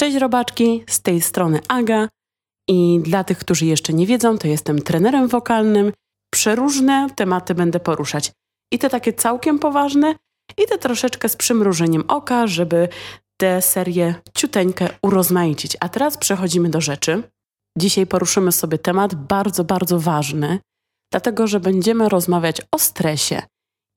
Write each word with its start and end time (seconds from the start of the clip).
Cześć 0.00 0.16
robaczki, 0.16 0.84
z 0.88 1.02
tej 1.02 1.20
strony 1.20 1.60
Aga 1.68 2.08
i 2.68 3.00
dla 3.02 3.24
tych, 3.24 3.38
którzy 3.38 3.66
jeszcze 3.66 3.92
nie 3.92 4.06
wiedzą, 4.06 4.38
to 4.38 4.48
jestem 4.48 4.82
trenerem 4.82 5.28
wokalnym. 5.28 5.92
Przeróżne 6.32 7.06
tematy 7.16 7.54
będę 7.54 7.80
poruszać. 7.80 8.32
I 8.72 8.78
te 8.78 8.90
takie 8.90 9.12
całkiem 9.12 9.58
poważne, 9.58 10.14
i 10.58 10.66
te 10.68 10.78
troszeczkę 10.78 11.28
z 11.28 11.36
przymrużeniem 11.36 12.04
oka, 12.08 12.46
żeby 12.46 12.88
tę 13.40 13.62
serię 13.62 14.14
ciuteńkę 14.34 14.88
urozmaicić. 15.02 15.76
A 15.80 15.88
teraz 15.88 16.18
przechodzimy 16.18 16.70
do 16.70 16.80
rzeczy. 16.80 17.22
Dzisiaj 17.78 18.06
poruszymy 18.06 18.52
sobie 18.52 18.78
temat 18.78 19.14
bardzo, 19.14 19.64
bardzo 19.64 20.00
ważny, 20.00 20.58
dlatego 21.12 21.46
że 21.46 21.60
będziemy 21.60 22.08
rozmawiać 22.08 22.62
o 22.72 22.78
stresie 22.78 23.42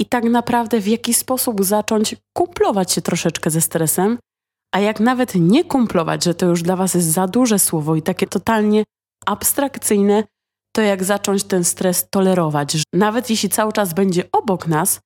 i 0.02 0.06
tak 0.06 0.24
naprawdę 0.24 0.80
w 0.80 0.88
jaki 0.88 1.14
sposób 1.14 1.64
zacząć 1.64 2.16
kumplować 2.38 2.92
się 2.92 3.02
troszeczkę 3.02 3.50
ze 3.50 3.62
stresem, 3.62 4.18
a 4.76 4.80
jak 4.80 5.00
nawet 5.00 5.36
nie 5.36 5.64
kumplować, 5.64 6.24
że 6.24 6.36
to 6.36 6.46
już 6.46 6.64
dla 6.64 6.76
Was 6.76 6.94
jest 6.94 7.08
za 7.08 7.28
duże 7.28 7.60
słowo 7.60 7.96
i 7.96 8.02
takie 8.02 8.28
totalnie 8.28 8.84
abstrakcyjne, 9.26 10.24
to 10.76 10.82
jak 10.82 11.04
zacząć 11.04 11.44
ten 11.44 11.64
stres 11.64 12.10
tolerować. 12.10 12.78
Nawet 12.94 13.30
jeśli 13.30 13.50
cały 13.50 13.74
czas 13.74 13.94
będzie 13.94 14.24
obok 14.32 14.68
nas, 14.68 15.00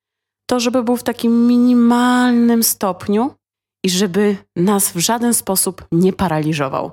to 0.50 0.60
żeby 0.60 0.84
był 0.84 0.98
w 0.98 1.04
takim 1.04 1.48
minimalnym 1.48 2.64
stopniu 2.64 3.32
i 3.86 3.90
żeby 3.90 4.38
nas 4.56 4.92
w 4.92 4.98
żaden 4.98 5.34
sposób 5.34 5.86
nie 5.92 6.14
paraliżował. 6.14 6.92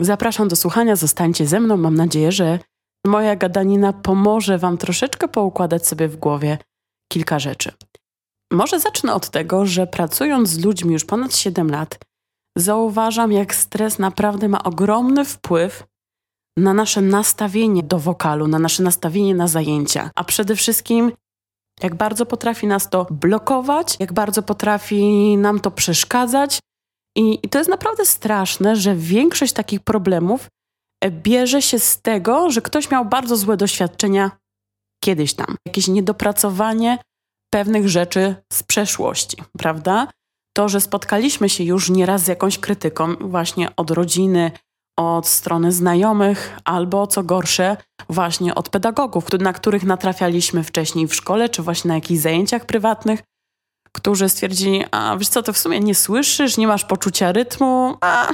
Zapraszam 0.00 0.48
do 0.48 0.56
słuchania, 0.56 0.96
zostańcie 0.96 1.46
ze 1.46 1.60
mną. 1.60 1.76
Mam 1.76 1.94
nadzieję, 1.94 2.32
że 2.32 2.58
moja 3.06 3.36
gadanina 3.36 3.92
pomoże 3.92 4.58
Wam 4.58 4.78
troszeczkę 4.78 5.28
poukładać 5.28 5.86
sobie 5.86 6.08
w 6.08 6.16
głowie 6.16 6.58
kilka 7.12 7.38
rzeczy. 7.38 7.72
Może 8.52 8.80
zacznę 8.80 9.14
od 9.14 9.30
tego, 9.30 9.66
że 9.66 9.86
pracując 9.86 10.48
z 10.48 10.64
ludźmi 10.64 10.92
już 10.92 11.04
ponad 11.04 11.36
7 11.36 11.70
lat, 11.70 11.98
zauważam, 12.56 13.32
jak 13.32 13.54
stres 13.54 13.98
naprawdę 13.98 14.48
ma 14.48 14.62
ogromny 14.62 15.24
wpływ 15.24 15.84
na 16.58 16.74
nasze 16.74 17.00
nastawienie 17.00 17.82
do 17.82 17.98
wokalu, 17.98 18.48
na 18.48 18.58
nasze 18.58 18.82
nastawienie 18.82 19.34
na 19.34 19.48
zajęcia, 19.48 20.10
a 20.14 20.24
przede 20.24 20.56
wszystkim 20.56 21.12
jak 21.82 21.94
bardzo 21.94 22.26
potrafi 22.26 22.66
nas 22.66 22.90
to 22.90 23.06
blokować, 23.10 23.96
jak 24.00 24.12
bardzo 24.12 24.42
potrafi 24.42 25.36
nam 25.36 25.60
to 25.60 25.70
przeszkadzać. 25.70 26.58
I, 27.16 27.38
I, 27.42 27.48
to 27.48 27.58
jest 27.58 27.70
naprawdę 27.70 28.06
straszne, 28.06 28.76
że 28.76 28.94
większość 28.94 29.52
takich 29.52 29.80
problemów 29.80 30.48
e, 31.04 31.10
bierze 31.10 31.62
się 31.62 31.78
z 31.78 32.00
tego, 32.02 32.50
że 32.50 32.62
ktoś 32.62 32.90
miał 32.90 33.04
bardzo 33.04 33.36
złe 33.36 33.56
doświadczenia 33.56 34.30
kiedyś 35.04 35.34
tam. 35.34 35.56
Jakieś 35.66 35.88
niedopracowanie 35.88 36.98
pewnych 37.50 37.88
rzeczy 37.88 38.34
z 38.52 38.62
przeszłości, 38.62 39.36
prawda? 39.58 40.08
To, 40.56 40.68
że 40.68 40.80
spotkaliśmy 40.80 41.48
się 41.48 41.64
już 41.64 41.90
nieraz 41.90 42.22
z 42.22 42.28
jakąś 42.28 42.58
krytyką, 42.58 43.16
właśnie 43.20 43.76
od 43.76 43.90
rodziny, 43.90 44.50
od 44.98 45.26
strony 45.26 45.72
znajomych, 45.72 46.58
albo 46.64 47.06
co 47.06 47.22
gorsze, 47.22 47.76
właśnie 48.08 48.54
od 48.54 48.68
pedagogów, 48.68 49.24
na 49.40 49.52
których 49.52 49.84
natrafialiśmy 49.84 50.64
wcześniej 50.64 51.08
w 51.08 51.14
szkole, 51.14 51.48
czy 51.48 51.62
właśnie 51.62 51.88
na 51.88 51.94
jakichś 51.94 52.20
zajęciach 52.20 52.66
prywatnych, 52.66 53.20
którzy 53.92 54.28
stwierdzili, 54.28 54.84
a 54.90 55.16
wiesz 55.16 55.28
co, 55.28 55.42
to 55.42 55.52
w 55.52 55.58
sumie 55.58 55.80
nie 55.80 55.94
słyszysz, 55.94 56.56
nie 56.56 56.66
masz 56.66 56.84
poczucia 56.84 57.32
rytmu, 57.32 57.96
a 58.00 58.28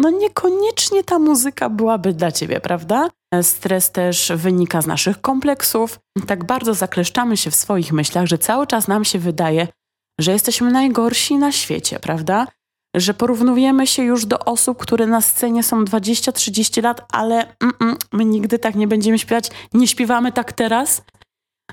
no 0.00 0.10
niekoniecznie 0.10 1.04
ta 1.04 1.18
muzyka 1.18 1.68
byłaby 1.68 2.12
dla 2.12 2.32
ciebie, 2.32 2.60
prawda? 2.60 3.10
Stres 3.42 3.90
też 3.90 4.32
wynika 4.36 4.82
z 4.82 4.86
naszych 4.86 5.20
kompleksów. 5.20 5.98
Tak 6.26 6.44
bardzo 6.44 6.74
zakleszczamy 6.74 7.36
się 7.36 7.50
w 7.50 7.54
swoich 7.54 7.92
myślach, 7.92 8.26
że 8.26 8.38
cały 8.38 8.66
czas 8.66 8.88
nam 8.88 9.04
się 9.04 9.18
wydaje, 9.18 9.68
że 10.20 10.32
jesteśmy 10.32 10.70
najgorsi 10.70 11.36
na 11.36 11.52
świecie, 11.52 11.98
prawda? 11.98 12.46
Że 12.96 13.14
porównujemy 13.14 13.86
się 13.86 14.02
już 14.02 14.26
do 14.26 14.38
osób, 14.38 14.78
które 14.78 15.06
na 15.06 15.20
scenie 15.20 15.62
są 15.62 15.84
20-30 15.84 16.82
lat, 16.82 17.06
ale 17.12 17.34
mm, 17.34 17.74
mm, 17.80 17.96
my 18.12 18.24
nigdy 18.24 18.58
tak 18.58 18.74
nie 18.74 18.88
będziemy 18.88 19.18
śpiewać, 19.18 19.50
nie 19.74 19.88
śpiewamy 19.88 20.32
tak 20.32 20.52
teraz. 20.52 21.02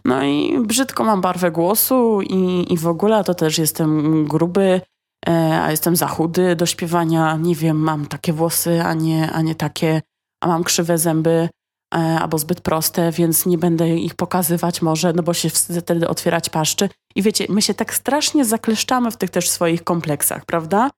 No 0.06 0.24
i 0.24 0.60
brzydko 0.60 1.04
mam 1.04 1.22
barwę 1.22 1.52
głosu 1.52 2.22
i, 2.22 2.74
i 2.74 2.78
w 2.78 2.88
ogóle 2.88 3.24
to 3.24 3.34
też 3.36 3.58
jestem 3.58 4.26
gruby, 4.26 4.82
a 5.26 5.72
jestem 5.72 5.96
za 5.96 6.08
chudy 6.08 6.56
do 6.56 6.66
śpiewania. 6.66 7.38
Nie 7.38 7.56
wiem, 7.56 7.78
mam 7.78 8.06
takie 8.06 8.34
włosy, 8.34 8.82
a 8.84 8.94
nie, 8.94 9.32
a 9.32 9.42
nie 9.42 9.56
takie, 9.56 10.02
a 10.44 10.48
mam 10.48 10.64
krzywe 10.64 10.98
zęby 10.98 11.50
e, 11.96 11.98
albo 11.98 12.38
zbyt 12.38 12.62
proste, 12.62 13.12
więc 13.12 13.46
nie 13.46 13.58
będę 13.58 13.90
ich 13.90 14.16
pokazywać 14.16 14.82
może, 14.82 15.14
no 15.14 15.24
bo 15.24 15.34
się 15.34 15.50
wtedy 15.50 16.08
otwierać 16.08 16.50
paszczy. 16.50 16.90
I 17.16 17.22
wiecie, 17.22 17.46
my 17.50 17.62
się 17.62 17.74
tak 17.74 17.94
strasznie 17.94 18.46
zakleszczamy 18.46 19.12
w 19.12 19.18
tych 19.18 19.30
też 19.30 19.50
swoich 19.50 19.84
kompleksach, 19.84 20.46
prawda? 20.46 20.90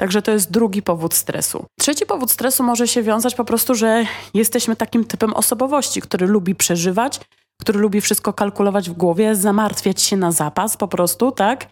Także 0.00 0.22
to 0.22 0.30
jest 0.30 0.50
drugi 0.50 0.82
powód 0.82 1.14
stresu. 1.14 1.66
Trzeci 1.80 2.06
powód 2.06 2.30
stresu 2.30 2.62
może 2.62 2.88
się 2.88 3.02
wiązać 3.02 3.34
po 3.34 3.44
prostu, 3.44 3.74
że 3.74 4.06
jesteśmy 4.34 4.76
takim 4.76 5.04
typem 5.04 5.34
osobowości, 5.34 6.00
który 6.00 6.26
lubi 6.26 6.54
przeżywać, 6.54 7.20
który 7.60 7.78
lubi 7.78 8.00
wszystko 8.00 8.32
kalkulować 8.32 8.90
w 8.90 8.92
głowie, 8.92 9.36
zamartwiać 9.36 10.02
się 10.02 10.16
na 10.16 10.32
zapas 10.32 10.76
po 10.76 10.88
prostu, 10.88 11.32
tak? 11.32 11.66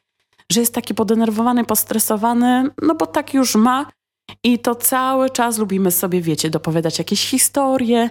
Że 0.53 0.61
jest 0.61 0.75
taki 0.75 0.95
podenerwowany, 0.95 1.65
postresowany, 1.65 2.71
no 2.83 2.95
bo 2.95 3.07
tak 3.07 3.35
już 3.35 3.55
ma 3.55 3.87
i 4.45 4.59
to 4.59 4.75
cały 4.75 5.31
czas 5.31 5.59
lubimy 5.59 5.91
sobie, 5.91 6.21
wiecie, 6.21 6.51
dopowiadać 6.51 6.99
jakieś 6.99 7.31
historie, 7.31 8.11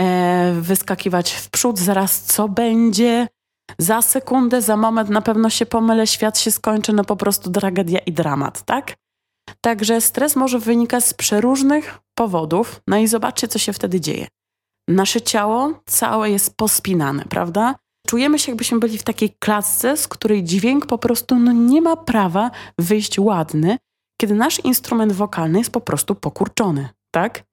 e, 0.00 0.52
wyskakiwać 0.60 1.32
w 1.32 1.50
przód, 1.50 1.78
zaraz 1.78 2.20
co 2.20 2.48
będzie, 2.48 3.28
za 3.78 4.02
sekundę, 4.02 4.62
za 4.62 4.76
moment 4.76 5.10
na 5.10 5.22
pewno 5.22 5.50
się 5.50 5.66
pomylę, 5.66 6.06
świat 6.06 6.38
się 6.38 6.50
skończy, 6.50 6.92
no 6.92 7.04
po 7.04 7.16
prostu 7.16 7.50
tragedia 7.50 7.98
i 7.98 8.12
dramat, 8.12 8.62
tak? 8.62 8.96
Także 9.60 10.00
stres 10.00 10.36
może 10.36 10.58
wynikać 10.58 11.04
z 11.04 11.14
przeróżnych 11.14 11.98
powodów, 12.14 12.80
no 12.86 12.96
i 12.96 13.06
zobaczcie, 13.06 13.48
co 13.48 13.58
się 13.58 13.72
wtedy 13.72 14.00
dzieje. 14.00 14.28
Nasze 14.88 15.20
ciało 15.20 15.80
całe 15.86 16.30
jest 16.30 16.56
pospinane, 16.56 17.24
prawda? 17.24 17.74
Czujemy 18.06 18.38
się, 18.38 18.52
jakbyśmy 18.52 18.78
byli 18.78 18.98
w 18.98 19.02
takiej 19.02 19.36
klatce, 19.38 19.96
z 19.96 20.08
której 20.08 20.44
dźwięk 20.44 20.86
po 20.86 20.98
prostu 20.98 21.38
no, 21.38 21.52
nie 21.52 21.82
ma 21.82 21.96
prawa 21.96 22.50
wyjść 22.78 23.18
ładny, 23.18 23.78
kiedy 24.20 24.34
nasz 24.34 24.64
instrument 24.64 25.12
wokalny 25.12 25.58
jest 25.58 25.70
po 25.70 25.80
prostu 25.80 26.14
pokurczony, 26.14 26.88
tak? 27.14 27.44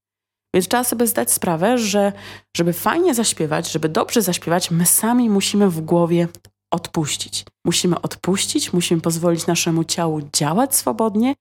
Więc 0.56 0.68
trzeba 0.68 0.84
sobie 0.84 1.08
zdać 1.08 1.32
sprawę, 1.32 1.78
że 1.78 2.14
żeby 2.58 2.74
fajnie 2.74 3.14
zaśpiewać, 3.14 3.72
żeby 3.72 3.90
dobrze 3.90 4.22
zaśpiewać, 4.22 4.72
my 4.72 4.86
sami 4.86 5.30
musimy 5.30 5.70
w 5.70 5.82
głowie 5.82 6.28
odpuścić. 6.74 7.46
Musimy 7.66 8.02
odpuścić, 8.02 8.74
musimy 8.74 9.02
pozwolić 9.02 9.48
naszemu 9.48 9.84
ciału 9.84 10.22
działać 10.34 10.76
swobodnie 10.76 11.36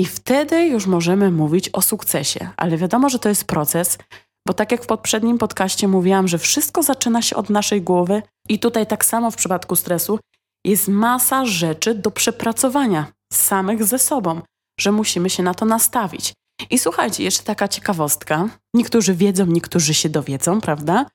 i 0.00 0.04
wtedy 0.04 0.66
już 0.66 0.86
możemy 0.86 1.30
mówić 1.30 1.70
o 1.72 1.82
sukcesie. 1.82 2.48
Ale 2.56 2.76
wiadomo, 2.76 3.08
że 3.08 3.18
to 3.18 3.28
jest 3.28 3.44
proces, 3.44 3.98
bo 4.46 4.54
tak 4.54 4.72
jak 4.72 4.84
w 4.84 4.86
poprzednim 4.86 5.38
podcaście 5.38 5.88
mówiłam, 5.88 6.28
że 6.28 6.38
wszystko 6.38 6.82
zaczyna 6.82 7.22
się 7.22 7.36
od 7.36 7.50
naszej 7.50 7.82
głowy 7.82 8.22
i 8.48 8.58
tutaj 8.58 8.86
tak 8.86 9.04
samo 9.04 9.30
w 9.30 9.36
przypadku 9.36 9.76
stresu 9.76 10.18
jest 10.66 10.88
masa 10.88 11.46
rzeczy 11.46 11.94
do 11.94 12.10
przepracowania 12.10 13.06
samych 13.32 13.84
ze 13.84 13.98
sobą, 13.98 14.40
że 14.80 14.92
musimy 14.92 15.30
się 15.30 15.42
na 15.42 15.54
to 15.54 15.64
nastawić. 15.64 16.32
I 16.70 16.78
słuchajcie, 16.78 17.24
jeszcze 17.24 17.42
taka 17.42 17.68
ciekawostka. 17.68 18.48
Niektórzy 18.74 19.14
wiedzą, 19.14 19.46
niektórzy 19.46 19.94
się 19.94 20.08
dowiedzą, 20.08 20.60
prawda? 20.60 21.06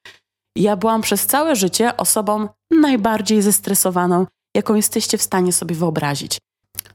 Ja 0.58 0.75
byłam 0.75 1.02
przez 1.02 1.25
całe 1.25 1.56
życie 1.56 1.97
osobą 1.97 2.50
najbardziej 2.72 3.41
zestresowaną, 3.41 4.25
jaką 4.56 4.75
jesteście 4.75 5.18
w 5.18 5.22
stanie 5.22 5.53
sobie 5.53 5.75
wyobrazić. 5.75 6.38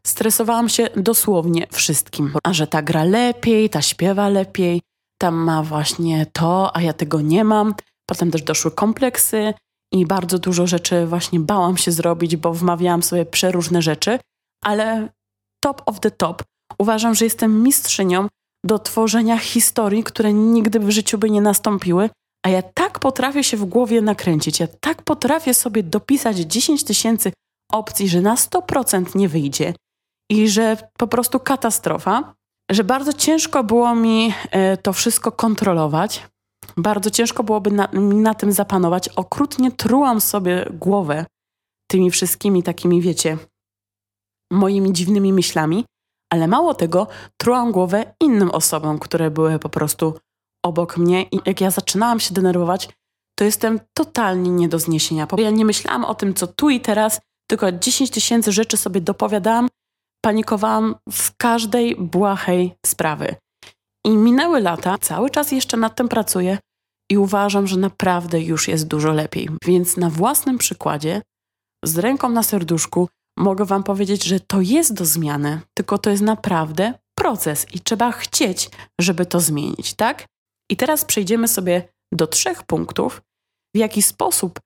Stresowałam 0.07 0.69
się 0.69 0.89
dosłownie 0.97 1.67
wszystkim. 1.73 2.33
A 2.45 2.53
że 2.53 2.67
ta 2.67 2.83
gra 2.83 3.05
lepiej, 3.05 3.71
ta 3.71 3.83
śpiewa 3.83 4.29
lepiej, 4.29 4.83
tam 5.21 5.35
ma 5.35 5.63
właśnie 5.63 6.27
to, 6.33 6.77
a 6.77 6.83
ja 6.83 6.93
tego 6.93 7.21
nie 7.21 7.45
mam. 7.45 7.75
Potem 8.07 8.31
też 8.31 8.43
doszły 8.43 8.71
kompleksy 8.71 9.55
i 9.93 10.07
bardzo 10.07 10.39
dużo 10.39 10.67
rzeczy 10.67 11.07
właśnie 11.07 11.41
bałam 11.41 11.77
się 11.77 11.93
zrobić, 11.93 12.37
bo 12.37 12.53
wmawiałam 12.53 13.03
sobie 13.03 13.27
przeróżne 13.27 13.83
rzeczy, 13.83 14.19
ale 14.65 15.09
top 15.65 15.83
of 15.87 16.01
the 16.01 16.11
top. 16.11 16.43
Uważam, 16.79 17.15
że 17.15 17.25
jestem 17.25 17.63
mistrzynią 17.63 18.29
do 18.65 18.79
tworzenia 18.79 19.39
historii, 19.39 20.05
które 20.05 20.33
nigdy 20.33 20.81
w 20.81 20.91
życiu 20.91 21.19
by 21.19 21.31
nie 21.31 21.41
nastąpiły, 21.41 22.11
a 22.47 22.49
ja 22.49 22.63
tak 22.63 22.99
potrafię 22.99 23.45
się 23.45 23.57
w 23.57 23.65
głowie 23.65 24.03
nakręcić, 24.03 24.61
ja 24.61 24.67
tak 24.81 25.03
potrafię 25.03 25.55
sobie 25.55 25.83
dopisać 25.83 26.37
10 26.37 26.85
tysięcy 26.85 27.33
opcji, 27.73 28.09
że 28.09 28.21
na 28.21 28.35
100% 28.35 29.17
nie 29.17 29.29
wyjdzie 29.29 29.75
i 30.31 30.49
że 30.49 30.77
po 30.99 31.07
prostu 31.07 31.41
katastrofa, 31.41 32.35
że 32.71 32.85
bardzo 32.85 33.13
ciężko 33.13 33.65
było 33.65 33.95
mi 33.95 34.35
e, 34.51 34.77
to 34.77 34.93
wszystko 34.93 35.33
kontrolować. 35.33 36.27
Bardzo 36.77 37.11
ciężko 37.11 37.45
byłoby 37.45 37.71
na, 37.71 37.89
na 37.93 38.35
tym 38.35 38.53
zapanować. 38.53 39.09
Okrutnie 39.09 39.71
trułam 39.71 40.21
sobie 40.21 40.67
głowę 40.73 41.27
tymi 41.91 42.11
wszystkimi 42.11 42.63
takimi, 42.63 43.01
wiecie, 43.01 43.39
moimi 44.53 44.93
dziwnymi 44.93 45.33
myślami, 45.33 45.85
ale 46.33 46.49
mało 46.49 46.75
tego, 46.75 47.07
trułam 47.41 47.73
głowę 47.73 48.15
innym 48.21 48.51
osobom, 48.51 48.99
które 48.99 49.31
były 49.31 49.59
po 49.59 49.69
prostu 49.69 50.15
obok 50.65 50.97
mnie 50.97 51.23
i 51.23 51.41
jak 51.47 51.61
ja 51.61 51.71
zaczynałam 51.71 52.21
się 52.21 52.35
denerwować, 52.35 52.89
to 53.39 53.45
jestem 53.45 53.81
totalnie 53.95 54.51
nie 54.51 54.69
do 54.69 54.79
zniesienia. 54.79 55.27
Ja 55.39 55.51
nie 55.51 55.65
myślałam 55.65 56.05
o 56.05 56.15
tym, 56.15 56.35
co 56.35 56.47
tu 56.47 56.71
i 56.71 56.81
teraz, 56.81 57.21
tylko 57.51 57.73
10 57.73 58.11
tysięcy 58.11 58.53
rzeczy 58.53 58.77
sobie 58.77 59.01
dopowiadałam, 59.01 59.69
panikowałam 60.25 60.95
z 61.11 61.31
każdej 61.39 61.97
błahej 61.97 62.75
sprawy. 62.87 63.35
I 64.07 64.11
minęły 64.11 64.61
lata, 64.61 64.99
cały 64.99 65.31
czas 65.31 65.53
jeszcze 65.53 65.77
nad 65.77 65.97
tym 65.97 66.09
pracuję 66.09 66.59
i 67.11 67.19
uważam, 67.19 67.67
że 67.67 67.77
naprawdę 67.77 68.41
już 68.41 68.69
jest 68.69 68.87
dużo 68.87 69.13
lepiej. 69.13 69.49
Więc 69.65 69.97
na 69.97 70.11
własnym 70.11 70.59
przykładzie, 70.59 71.23
z 71.85 71.99
ręką 71.99 72.29
na 72.29 72.43
serduszku, 72.43 73.09
mogę 73.39 73.65
Wam 73.65 73.83
powiedzieć, 73.83 74.25
że 74.25 74.41
to 74.41 74.61
jest 74.61 74.95
do 74.95 75.05
zmiany, 75.05 75.61
tylko 75.75 75.99
to 75.99 76.11
jest 76.11 76.23
naprawdę 76.23 76.95
proces 77.19 77.67
i 77.75 77.81
trzeba 77.81 78.13
chcieć, 78.13 78.71
żeby 79.01 79.27
to 79.27 79.41
zmienić, 79.41 79.95
tak? 79.95 80.27
I 80.71 80.77
teraz 80.77 81.05
przejdziemy 81.05 81.49
sobie 81.49 81.89
do 82.15 82.27
trzech 82.27 82.63
punktów, 82.63 83.23
w 83.75 83.79
jaki 83.79 84.03
sposób 84.03 84.61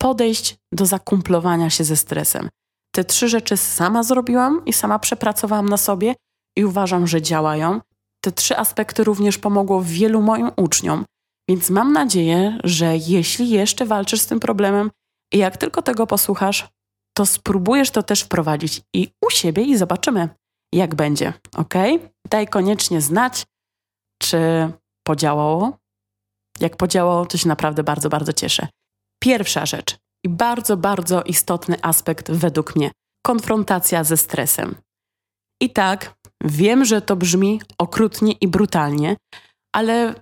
podejść 0.00 0.56
do 0.72 0.86
zakumplowania 0.86 1.70
się 1.70 1.84
ze 1.84 1.96
stresem. 1.96 2.48
Te 2.94 3.04
trzy 3.04 3.28
rzeczy 3.28 3.56
sama 3.56 4.02
zrobiłam 4.02 4.64
i 4.66 4.72
sama 4.72 4.98
przepracowałam 4.98 5.68
na 5.68 5.76
sobie 5.76 6.14
i 6.56 6.64
uważam, 6.64 7.06
że 7.06 7.22
działają. 7.22 7.80
Te 8.24 8.32
trzy 8.32 8.56
aspekty 8.58 9.04
również 9.04 9.38
pomogło 9.38 9.82
wielu 9.82 10.22
moim 10.22 10.50
uczniom, 10.56 11.04
więc 11.48 11.70
mam 11.70 11.92
nadzieję, 11.92 12.58
że 12.64 12.96
jeśli 12.96 13.50
jeszcze 13.50 13.86
walczysz 13.86 14.20
z 14.20 14.26
tym 14.26 14.40
problemem 14.40 14.90
i 15.32 15.38
jak 15.38 15.56
tylko 15.56 15.82
tego 15.82 16.06
posłuchasz, 16.06 16.68
to 17.16 17.26
spróbujesz 17.26 17.90
to 17.90 18.02
też 18.02 18.22
wprowadzić 18.22 18.82
i 18.94 19.08
u 19.24 19.30
siebie 19.30 19.62
i 19.62 19.76
zobaczymy, 19.76 20.28
jak 20.72 20.94
będzie. 20.94 21.32
Ok? 21.56 21.74
Daj 22.30 22.48
koniecznie 22.48 23.00
znać, 23.00 23.44
czy 24.22 24.38
podziałało. 25.06 25.78
Jak 26.60 26.76
podziałało, 26.76 27.26
to 27.26 27.38
się 27.38 27.48
naprawdę 27.48 27.84
bardzo, 27.84 28.08
bardzo 28.08 28.32
cieszę. 28.32 28.68
Pierwsza 29.22 29.66
rzecz 29.66 30.03
i 30.24 30.28
bardzo, 30.28 30.76
bardzo 30.76 31.22
istotny 31.22 31.76
aspekt 31.82 32.30
według 32.30 32.76
mnie 32.76 32.90
konfrontacja 33.26 34.04
ze 34.04 34.16
stresem. 34.16 34.74
I 35.62 35.70
tak, 35.70 36.14
wiem, 36.44 36.84
że 36.84 37.02
to 37.02 37.16
brzmi 37.16 37.60
okrutnie 37.78 38.32
i 38.32 38.48
brutalnie, 38.48 39.16
ale 39.74 40.14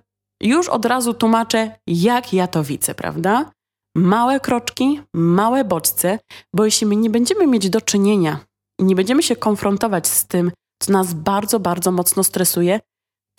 już 0.43 0.69
od 0.69 0.85
razu 0.85 1.13
tłumaczę, 1.13 1.79
jak 1.87 2.33
ja 2.33 2.47
to 2.47 2.63
widzę, 2.63 2.95
prawda? 2.95 3.51
Małe 3.97 4.39
kroczki, 4.39 5.01
małe 5.15 5.65
bodźce, 5.65 6.19
bo 6.55 6.65
jeśli 6.65 6.87
my 6.87 6.95
nie 6.95 7.09
będziemy 7.09 7.47
mieć 7.47 7.69
do 7.69 7.81
czynienia 7.81 8.39
i 8.79 8.83
nie 8.83 8.95
będziemy 8.95 9.23
się 9.23 9.35
konfrontować 9.35 10.07
z 10.07 10.27
tym, 10.27 10.51
co 10.81 10.91
nas 10.91 11.13
bardzo, 11.13 11.59
bardzo 11.59 11.91
mocno 11.91 12.23
stresuje, 12.23 12.79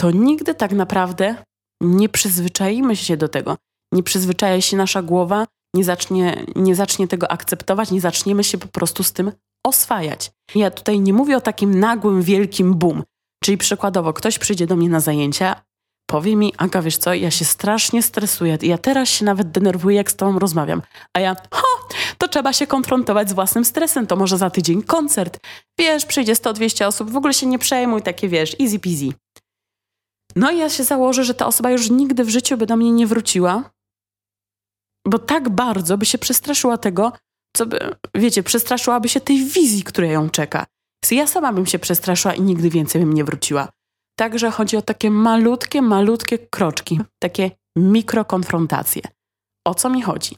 to 0.00 0.10
nigdy 0.10 0.54
tak 0.54 0.72
naprawdę 0.72 1.44
nie 1.80 2.08
przyzwyczaimy 2.08 2.96
się 2.96 3.16
do 3.16 3.28
tego. 3.28 3.56
Nie 3.92 4.02
przyzwyczaja 4.02 4.60
się 4.60 4.76
nasza 4.76 5.02
głowa, 5.02 5.46
nie 5.74 5.84
zacznie, 5.84 6.44
nie 6.56 6.74
zacznie 6.74 7.08
tego 7.08 7.30
akceptować, 7.30 7.90
nie 7.90 8.00
zaczniemy 8.00 8.44
się 8.44 8.58
po 8.58 8.68
prostu 8.68 9.02
z 9.02 9.12
tym 9.12 9.32
oswajać. 9.66 10.30
Ja 10.54 10.70
tutaj 10.70 11.00
nie 11.00 11.12
mówię 11.12 11.36
o 11.36 11.40
takim 11.40 11.80
nagłym, 11.80 12.22
wielkim 12.22 12.74
boom. 12.74 13.02
Czyli 13.44 13.58
przykładowo, 13.58 14.12
ktoś 14.12 14.38
przyjdzie 14.38 14.66
do 14.66 14.76
mnie 14.76 14.88
na 14.88 15.00
zajęcia, 15.00 15.62
powie 16.10 16.36
mi, 16.36 16.52
Aga, 16.56 16.82
wiesz 16.82 16.96
co, 16.96 17.14
ja 17.14 17.30
się 17.30 17.44
strasznie 17.44 18.02
stresuję, 18.02 18.58
ja 18.62 18.78
teraz 18.78 19.08
się 19.08 19.24
nawet 19.24 19.50
denerwuję, 19.50 19.96
jak 19.96 20.10
z 20.10 20.16
tobą 20.16 20.38
rozmawiam. 20.38 20.82
A 21.14 21.20
ja, 21.20 21.36
ho, 21.50 21.88
to 22.18 22.28
trzeba 22.28 22.52
się 22.52 22.66
konfrontować 22.66 23.30
z 23.30 23.32
własnym 23.32 23.64
stresem, 23.64 24.06
to 24.06 24.16
może 24.16 24.38
za 24.38 24.50
tydzień 24.50 24.82
koncert. 24.82 25.38
Wiesz, 25.78 26.06
przyjdzie 26.06 26.34
100-200 26.34 26.86
osób, 26.86 27.10
w 27.10 27.16
ogóle 27.16 27.34
się 27.34 27.46
nie 27.46 27.58
przejmuj, 27.58 28.02
takie 28.02 28.28
wiesz, 28.28 28.56
easy 28.60 28.78
peasy. 28.78 29.12
No 30.36 30.50
i 30.50 30.58
ja 30.58 30.70
się 30.70 30.84
założę, 30.84 31.24
że 31.24 31.34
ta 31.34 31.46
osoba 31.46 31.70
już 31.70 31.90
nigdy 31.90 32.24
w 32.24 32.28
życiu 32.28 32.56
by 32.56 32.66
do 32.66 32.76
mnie 32.76 32.92
nie 32.92 33.06
wróciła, 33.06 33.70
bo 35.06 35.18
tak 35.18 35.48
bardzo 35.48 35.98
by 35.98 36.06
się 36.06 36.18
przestraszyła 36.18 36.78
tego, 36.78 37.12
co 37.56 37.66
by, 37.66 37.78
wiecie, 38.14 38.42
przestraszyłaby 38.42 39.08
się 39.08 39.20
tej 39.20 39.44
wizji, 39.44 39.82
która 39.82 40.06
ją 40.06 40.30
czeka. 40.30 40.66
Ja 41.10 41.26
sama 41.26 41.52
bym 41.52 41.66
się 41.66 41.78
przestraszyła 41.78 42.34
i 42.34 42.42
nigdy 42.42 42.70
więcej 42.70 43.00
bym 43.00 43.12
nie 43.12 43.24
wróciła. 43.24 43.68
Także 44.18 44.50
chodzi 44.50 44.76
o 44.76 44.82
takie 44.82 45.10
malutkie, 45.10 45.82
malutkie 45.82 46.38
kroczki, 46.38 47.00
takie 47.18 47.50
mikrokonfrontacje. 47.76 49.02
O 49.66 49.74
co 49.74 49.90
mi 49.90 50.02
chodzi? 50.02 50.36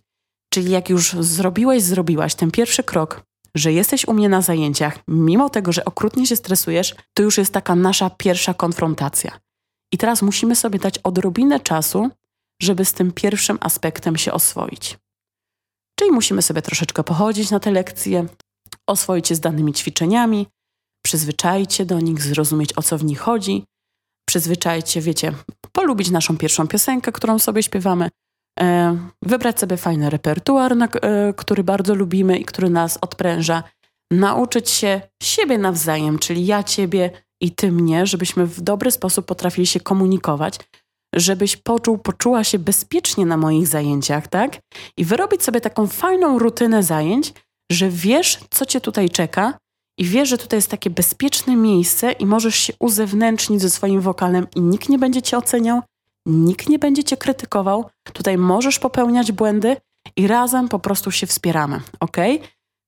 Czyli 0.52 0.70
jak 0.70 0.90
już 0.90 1.12
zrobiłeś, 1.12 1.82
zrobiłaś 1.82 2.34
ten 2.34 2.50
pierwszy 2.50 2.82
krok, 2.82 3.22
że 3.54 3.72
jesteś 3.72 4.08
u 4.08 4.14
mnie 4.14 4.28
na 4.28 4.42
zajęciach, 4.42 4.98
mimo 5.08 5.50
tego, 5.50 5.72
że 5.72 5.84
okrutnie 5.84 6.26
się 6.26 6.36
stresujesz, 6.36 6.94
to 7.14 7.22
już 7.22 7.38
jest 7.38 7.52
taka 7.52 7.74
nasza 7.74 8.10
pierwsza 8.10 8.54
konfrontacja. 8.54 9.38
I 9.92 9.98
teraz 9.98 10.22
musimy 10.22 10.56
sobie 10.56 10.78
dać 10.78 10.98
odrobinę 10.98 11.60
czasu, 11.60 12.10
żeby 12.62 12.84
z 12.84 12.92
tym 12.92 13.12
pierwszym 13.12 13.58
aspektem 13.60 14.16
się 14.16 14.32
oswoić. 14.32 14.98
Czyli 15.98 16.10
musimy 16.10 16.42
sobie 16.42 16.62
troszeczkę 16.62 17.04
pochodzić 17.04 17.50
na 17.50 17.60
te 17.60 17.70
lekcje, 17.70 18.26
oswoić 18.86 19.28
się 19.28 19.34
z 19.34 19.40
danymi 19.40 19.72
ćwiczeniami, 19.72 20.46
przyzwyczaić 21.04 21.74
się 21.74 21.84
do 21.84 22.00
nich, 22.00 22.22
zrozumieć 22.22 22.78
o 22.78 22.82
co 22.82 22.98
w 22.98 23.04
nich 23.04 23.20
chodzi, 23.20 23.64
przyzwyczaić 24.28 24.90
się, 24.90 25.00
wiecie, 25.00 25.32
polubić 25.72 26.10
naszą 26.10 26.38
pierwszą 26.38 26.68
piosenkę, 26.68 27.12
którą 27.12 27.38
sobie 27.38 27.62
śpiewamy, 27.62 28.08
e, 28.60 28.98
wybrać 29.22 29.60
sobie 29.60 29.76
fajny 29.76 30.10
repertuar, 30.10 30.76
na, 30.76 30.86
e, 30.86 31.34
który 31.36 31.64
bardzo 31.64 31.94
lubimy 31.94 32.38
i 32.38 32.44
który 32.44 32.70
nas 32.70 32.98
odpręża, 33.00 33.62
nauczyć 34.12 34.70
się 34.70 35.00
siebie 35.22 35.58
nawzajem, 35.58 36.18
czyli 36.18 36.46
ja 36.46 36.62
ciebie 36.62 37.10
i 37.42 37.54
ty 37.54 37.72
mnie, 37.72 38.06
żebyśmy 38.06 38.46
w 38.46 38.60
dobry 38.60 38.90
sposób 38.90 39.26
potrafili 39.26 39.66
się 39.66 39.80
komunikować, 39.80 40.58
żebyś 41.16 41.56
poczuł, 41.56 41.98
poczuła 41.98 42.44
się 42.44 42.58
bezpiecznie 42.58 43.26
na 43.26 43.36
moich 43.36 43.66
zajęciach, 43.66 44.28
tak? 44.28 44.58
I 44.96 45.04
wyrobić 45.04 45.42
sobie 45.42 45.60
taką 45.60 45.86
fajną 45.86 46.38
rutynę 46.38 46.82
zajęć, 46.82 47.32
że 47.72 47.88
wiesz, 47.90 48.38
co 48.50 48.66
cię 48.66 48.80
tutaj 48.80 49.10
czeka 49.10 49.58
i 49.98 50.04
wiesz, 50.04 50.28
że 50.28 50.38
tutaj 50.38 50.56
jest 50.56 50.70
takie 50.70 50.90
bezpieczne 50.90 51.56
miejsce 51.56 52.12
i 52.12 52.26
możesz 52.26 52.56
się 52.56 52.72
uzewnętrznić 52.78 53.62
ze 53.62 53.70
swoim 53.70 54.00
wokalem 54.00 54.46
i 54.56 54.60
nikt 54.60 54.88
nie 54.88 54.98
będzie 54.98 55.22
cię 55.22 55.38
oceniał, 55.38 55.82
nikt 56.26 56.68
nie 56.68 56.78
będzie 56.78 57.04
cię 57.04 57.16
krytykował. 57.16 57.84
Tutaj 58.12 58.38
możesz 58.38 58.78
popełniać 58.78 59.32
błędy 59.32 59.76
i 60.16 60.26
razem 60.26 60.68
po 60.68 60.78
prostu 60.78 61.10
się 61.10 61.26
wspieramy, 61.26 61.80
ok? 62.00 62.16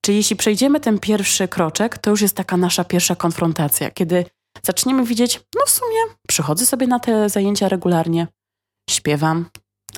Czyli 0.01 0.19
jeśli 0.19 0.37
przejdziemy 0.37 0.81
ten 0.81 0.99
pierwszy 0.99 1.49
kroczek, 1.49 1.99
to 1.99 2.11
już 2.11 2.23
jest 2.23 2.37
taka 2.37 2.57
nasza 2.57 2.85
pierwsza 2.85 3.17
konfrontacja, 3.17 3.91
kiedy 3.91 4.25
zaczniemy 4.63 5.05
widzieć, 5.05 5.41
no 5.57 5.67
w 5.67 5.71
sumie 5.71 6.01
przychodzę 6.29 6.67
sobie 6.67 6.87
na 6.87 7.01
te 7.01 7.29
zajęcia 7.29 7.69
regularnie, 7.69 8.27
śpiewam, 8.91 9.47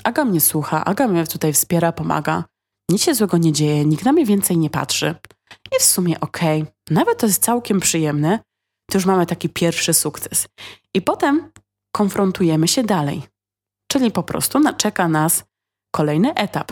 Aga 0.03 0.25
mnie 0.25 0.41
słucha, 0.41 0.85
Aga 0.85 1.07
mnie 1.07 1.27
tutaj 1.27 1.53
wspiera, 1.53 1.91
pomaga, 1.91 2.43
nic 2.89 3.03
się 3.03 3.15
złego 3.15 3.37
nie 3.37 3.53
dzieje, 3.53 3.85
nikt 3.85 4.05
na 4.05 4.11
mnie 4.11 4.25
więcej 4.25 4.57
nie 4.57 4.69
patrzy. 4.69 5.15
I 5.77 5.79
w 5.79 5.83
sumie 5.83 6.19
okej, 6.19 6.61
okay, 6.61 6.73
nawet 6.89 7.19
to 7.19 7.27
jest 7.27 7.43
całkiem 7.43 7.79
przyjemne, 7.79 8.39
to 8.91 8.97
już 8.97 9.05
mamy 9.05 9.25
taki 9.25 9.49
pierwszy 9.49 9.93
sukces. 9.93 10.47
I 10.93 11.01
potem 11.01 11.51
konfrontujemy 11.95 12.67
się 12.67 12.83
dalej. 12.83 13.23
Czyli 13.91 14.11
po 14.11 14.23
prostu 14.23 14.59
czeka 14.77 15.07
nas 15.07 15.43
kolejny 15.95 16.33
etap. 16.33 16.71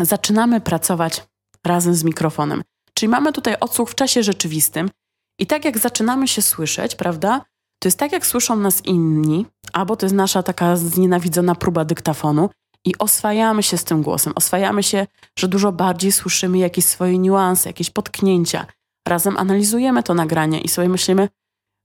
Zaczynamy 0.00 0.60
pracować 0.60 1.22
razem 1.66 1.94
z 1.94 2.04
mikrofonem. 2.04 2.62
Czyli 2.94 3.08
mamy 3.08 3.32
tutaj 3.32 3.56
odsłuch 3.60 3.90
w 3.90 3.94
czasie 3.94 4.22
rzeczywistym 4.22 4.90
i 5.38 5.46
tak 5.46 5.64
jak 5.64 5.78
zaczynamy 5.78 6.28
się 6.28 6.42
słyszeć, 6.42 6.94
prawda? 6.94 7.44
To 7.78 7.88
jest 7.88 7.98
tak, 7.98 8.12
jak 8.12 8.26
słyszą 8.26 8.56
nas 8.56 8.84
inni, 8.84 9.46
albo 9.72 9.96
to 9.96 10.06
jest 10.06 10.14
nasza 10.14 10.42
taka 10.42 10.76
znienawidzona 10.76 11.54
próba 11.54 11.84
dyktafonu 11.84 12.50
i 12.84 12.98
oswajamy 12.98 13.62
się 13.62 13.78
z 13.78 13.84
tym 13.84 14.02
głosem. 14.02 14.32
Oswajamy 14.36 14.82
się, 14.82 15.06
że 15.38 15.48
dużo 15.48 15.72
bardziej 15.72 16.12
słyszymy 16.12 16.58
jakieś 16.58 16.84
swoje 16.84 17.18
niuanse, 17.18 17.68
jakieś 17.68 17.90
potknięcia. 17.90 18.66
Razem 19.08 19.36
analizujemy 19.36 20.02
to 20.02 20.14
nagranie 20.14 20.60
i 20.60 20.68
sobie 20.68 20.88
myślimy, 20.88 21.28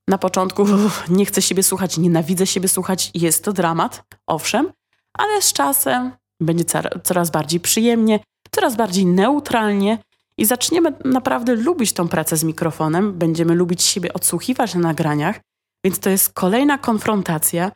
na 0.07 0.17
początku 0.17 0.65
nie 1.09 1.25
chcę 1.25 1.41
siebie 1.41 1.63
słuchać, 1.63 1.97
nienawidzę 1.97 2.47
siebie 2.47 2.67
słuchać, 2.67 3.11
jest 3.13 3.43
to 3.43 3.53
dramat, 3.53 4.03
owszem, 4.27 4.71
ale 5.13 5.41
z 5.41 5.53
czasem 5.53 6.11
będzie 6.41 6.63
coraz 7.03 7.31
bardziej 7.31 7.59
przyjemnie, 7.59 8.19
coraz 8.51 8.75
bardziej 8.75 9.05
neutralnie 9.05 9.97
i 10.39 10.45
zaczniemy 10.45 10.93
naprawdę 11.05 11.55
lubić 11.55 11.93
tą 11.93 12.07
pracę 12.07 12.37
z 12.37 12.43
mikrofonem, 12.43 13.13
będziemy 13.13 13.55
lubić 13.55 13.83
siebie 13.83 14.13
odsłuchiwać 14.13 14.73
na 14.73 14.79
nagraniach, 14.79 15.39
więc 15.85 15.99
to 15.99 16.09
jest 16.09 16.33
kolejna 16.33 16.77
konfrontacja, 16.77 17.71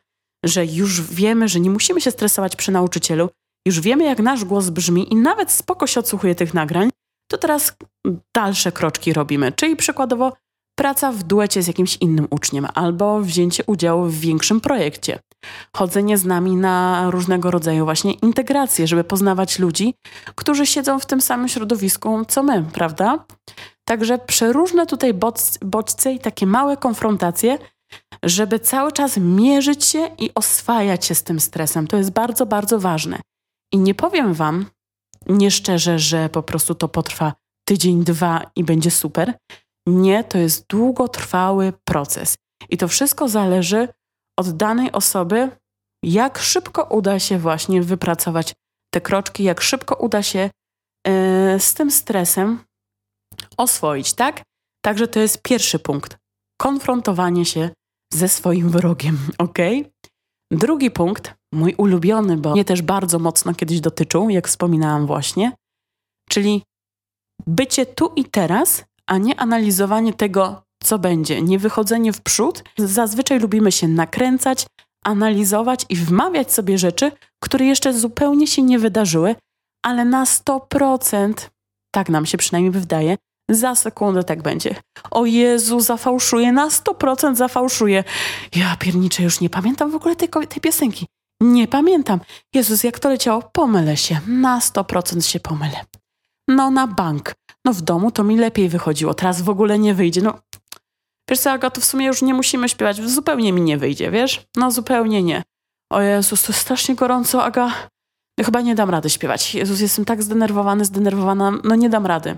że 0.46 0.66
już 0.66 1.02
wiemy, 1.02 1.48
że 1.48 1.60
nie 1.60 1.70
musimy 1.70 2.02
się 2.02 2.12
stresować 2.12 2.56
przy 2.56 2.72
nauczycielu, 2.72 3.30
już 3.68 3.80
wiemy, 3.80 4.04
jak 4.04 4.20
nasz 4.20 4.46
głos 4.46 4.70
brzmi 4.70 5.14
i 5.14 5.16
nawet 5.16 5.52
spoko 5.52 5.88
się 5.88 6.00
odsłuchuje 6.00 6.36
tych 6.36 6.54
nagrań, 6.54 6.90
to 7.32 7.38
teraz 7.38 7.76
dalsze 8.36 8.72
kroczki 8.72 9.14
robimy, 9.14 9.52
czyli 9.52 9.76
przykładowo 9.76 10.34
praca 10.80 11.12
w 11.12 11.24
duecie 11.24 11.64
z 11.64 11.68
jakimś 11.68 11.98
innym 12.02 12.28
uczniem 12.30 12.68
albo 12.74 13.22
wzięcie 13.22 13.64
udziału 13.68 14.06
w 14.06 14.20
większym 14.20 14.62
projekcie. 14.62 15.20
Chodzenie 15.78 16.18
z 16.18 16.26
nami 16.26 16.56
na 16.56 17.06
różnego 17.12 17.52
rodzaju 17.52 17.86
właśnie 17.86 18.14
integracje, 18.14 18.88
żeby 18.88 19.04
poznawać 19.04 19.60
ludzi, 19.60 19.94
którzy 20.36 20.66
siedzą 20.66 21.00
w 21.00 21.06
tym 21.06 21.22
samym 21.22 21.48
środowisku 21.48 22.26
co 22.28 22.44
my, 22.44 22.66
prawda? 22.74 23.26
Także 23.86 24.18
przeróżne 24.18 24.86
tutaj 24.86 25.14
bodźce 25.62 26.14
i 26.14 26.20
takie 26.20 26.46
małe 26.46 26.78
konfrontacje, 26.78 27.58
żeby 28.24 28.60
cały 28.60 28.92
czas 28.92 29.18
mierzyć 29.18 29.86
się 29.86 30.10
i 30.20 30.32
oswajać 30.36 31.06
się 31.06 31.16
z 31.16 31.24
tym 31.24 31.40
stresem. 31.40 31.88
To 31.88 31.98
jest 31.98 32.12
bardzo, 32.12 32.46
bardzo 32.46 32.80
ważne. 32.80 33.20
I 33.74 33.78
nie 33.78 33.96
powiem 33.96 34.34
Wam 34.34 34.66
nieszczerze, 35.28 36.00
że 36.00 36.30
po 36.30 36.44
prostu 36.44 36.76
to 36.76 36.88
potrwa 36.88 37.34
tydzień, 37.68 38.04
dwa 38.04 38.52
i 38.56 38.64
będzie 38.64 38.92
super. 38.92 39.34
Nie, 39.88 40.24
to 40.24 40.38
jest 40.38 40.66
długotrwały 40.68 41.74
proces. 41.86 42.36
I 42.70 42.78
to 42.78 42.88
wszystko 42.88 43.30
zależy 43.30 43.88
od 44.40 44.50
danej 44.50 44.92
osoby, 44.92 45.52
jak 46.04 46.38
szybko 46.38 46.84
uda 46.84 47.20
się 47.20 47.40
właśnie 47.40 47.82
wypracować 47.82 48.54
te 48.94 49.02
kroczki, 49.02 49.44
jak 49.44 49.62
szybko 49.62 49.96
uda 49.96 50.24
się 50.24 50.50
yy, 51.08 51.60
z 51.60 51.74
tym 51.74 51.92
stresem 51.92 52.64
oswoić, 53.58 54.14
tak? 54.14 54.44
Także 54.86 55.08
to 55.08 55.20
jest 55.20 55.42
pierwszy 55.42 55.80
punkt. 55.80 56.18
Konfrontowanie 56.62 57.46
się 57.46 57.70
ze 58.14 58.28
swoim 58.28 58.70
wrogiem, 58.70 59.18
ok? 59.38 59.58
Drugi 60.52 60.92
punkt, 60.92 61.34
mój 61.54 61.76
ulubiony, 61.76 62.38
bo 62.38 62.52
mnie 62.52 62.66
też 62.66 62.82
bardzo 62.82 63.20
mocno 63.20 63.54
kiedyś 63.54 63.80
dotyczył, 63.82 64.30
jak 64.30 64.48
wspominałam 64.48 65.08
właśnie, 65.08 65.52
czyli 66.30 66.64
bycie 67.48 67.86
tu 67.86 68.14
i 68.16 68.26
teraz, 68.26 68.86
a 69.08 69.18
nie 69.18 69.40
analizowanie 69.40 70.14
tego, 70.14 70.64
co 70.84 71.00
będzie, 71.00 71.42
nie 71.42 71.60
wychodzenie 71.60 72.14
w 72.14 72.22
przód. 72.22 72.64
Zazwyczaj 72.78 73.40
lubimy 73.40 73.72
się 73.72 73.88
nakręcać, 73.88 74.66
analizować 75.04 75.86
i 75.90 75.96
wmawiać 75.96 76.54
sobie 76.54 76.78
rzeczy, 76.78 77.12
które 77.40 77.66
jeszcze 77.66 77.94
zupełnie 77.94 78.48
się 78.48 78.62
nie 78.62 78.80
wydarzyły, 78.80 79.36
ale 79.86 80.06
na 80.06 80.24
100%, 80.24 81.34
tak 81.92 82.10
nam 82.10 82.26
się 82.26 82.38
przynajmniej 82.38 82.72
wydaje, 82.72 83.18
za 83.50 83.76
sekundę 83.76 84.24
tak 84.24 84.42
będzie. 84.42 84.76
O 85.12 85.26
Jezu, 85.26 85.80
zafałszuję, 85.80 86.52
na 86.52 86.70
100% 86.70 87.36
zafałszuję. 87.36 88.04
Ja 88.56 88.76
pierniczę, 88.80 89.24
już 89.24 89.42
nie 89.42 89.50
pamiętam 89.50 89.92
w 89.92 89.96
ogóle 89.96 90.16
tej, 90.16 90.30
tej 90.30 90.62
piosenki. 90.62 91.08
Nie 91.42 91.68
pamiętam. 91.68 92.20
Jezus, 92.54 92.84
jak 92.84 93.00
to 93.00 93.10
leciało, 93.10 93.42
pomylę 93.54 93.98
się. 93.98 94.20
Na 94.28 94.60
100% 94.60 95.22
się 95.22 95.40
pomylę. 95.40 95.86
No 96.48 96.72
na 96.72 96.88
bank. 96.88 97.34
No 97.66 97.74
w 97.74 97.82
domu 97.82 98.12
to 98.12 98.24
mi 98.24 98.38
lepiej 98.38 98.70
wychodziło. 98.70 99.14
Teraz 99.14 99.42
w 99.42 99.50
ogóle 99.50 99.80
nie 99.80 99.94
wyjdzie. 99.94 100.22
No 100.22 100.40
wiesz 101.34 101.40
co, 101.40 101.52
Aga, 101.52 101.70
to 101.70 101.82
w 101.82 101.86
sumie 101.86 102.06
już 102.06 102.22
nie 102.22 102.34
musimy 102.34 102.70
śpiewać. 102.70 103.02
Zupełnie 103.10 103.54
mi 103.54 103.62
nie 103.62 103.78
wyjdzie, 103.78 104.12
wiesz? 104.12 104.46
No 104.58 104.72
zupełnie 104.72 105.24
nie. 105.24 105.44
O 105.92 106.02
Jezus, 106.02 106.44
to 106.44 106.54
strasznie 106.54 106.96
gorąco, 106.96 107.44
Aga. 107.44 107.68
No, 108.38 108.46
chyba 108.46 108.62
nie 108.62 108.76
dam 108.76 108.90
rady 108.90 109.10
śpiewać. 109.10 109.56
Jezus, 109.56 109.80
jestem 109.80 110.06
tak 110.06 110.24
zdenerwowany, 110.24 110.86
zdenerwowana. 110.86 111.52
No 111.64 111.76
nie 111.76 111.90
dam 111.90 112.06
rady. 112.06 112.38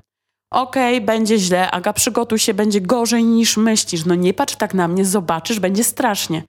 Okej, 0.53 0.95
okay, 0.95 1.05
będzie 1.05 1.37
źle, 1.37 1.71
Aga, 1.71 1.93
przygotuj 1.93 2.39
się, 2.39 2.53
będzie 2.53 2.81
gorzej 2.81 3.23
niż 3.23 3.57
myślisz. 3.57 4.05
No 4.05 4.15
nie 4.15 4.33
patrz 4.33 4.55
tak 4.55 4.73
na 4.73 4.87
mnie, 4.87 5.05
zobaczysz, 5.05 5.59
będzie 5.59 5.83
strasznie. 5.83 6.43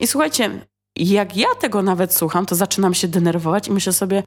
I 0.00 0.06
słuchajcie, 0.06 0.66
jak 0.96 1.36
ja 1.36 1.54
tego 1.60 1.82
nawet 1.82 2.14
słucham, 2.14 2.46
to 2.46 2.54
zaczynam 2.54 2.94
się 2.94 3.08
denerwować 3.08 3.68
i 3.68 3.72
myślę 3.72 3.92
sobie, 3.92 4.22